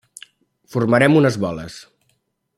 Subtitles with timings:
[0.75, 1.77] Formarem unes boles.